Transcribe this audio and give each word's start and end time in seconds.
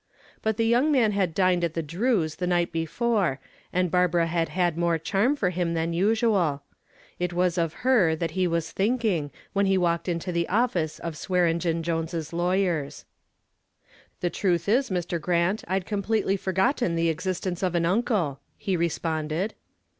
But 0.41 0.57
the 0.57 0.65
young 0.65 0.91
man 0.91 1.11
had 1.11 1.35
dined 1.35 1.63
at 1.63 1.75
the 1.75 1.83
Drews 1.83 2.37
the 2.37 2.47
night 2.47 2.71
before 2.71 3.39
and 3.71 3.91
Barbara 3.91 4.25
had 4.25 4.49
had 4.49 4.75
more 4.75 4.97
charm 4.97 5.35
for 5.35 5.51
him 5.51 5.75
than 5.75 5.93
usual. 5.93 6.63
It 7.19 7.33
was 7.33 7.55
of 7.55 7.85
her 7.87 8.15
that 8.15 8.31
he 8.31 8.47
was 8.47 8.71
thinking 8.71 9.29
when 9.53 9.67
he 9.67 9.77
walked 9.77 10.09
into 10.09 10.31
the 10.31 10.49
office 10.49 10.97
of 10.97 11.15
Swearengen 11.17 11.83
Jones's 11.83 12.33
lawyers. 12.33 13.05
"The 14.21 14.31
truth 14.31 14.67
is, 14.67 14.89
Mr. 14.89 15.21
Grant, 15.21 15.63
I'd 15.67 15.85
completely 15.85 16.35
forgotten 16.35 16.95
the 16.95 17.09
existence 17.09 17.61
of 17.61 17.75
an 17.75 17.85
uncle," 17.85 18.39
he 18.57 18.75
responded. 18.75 19.53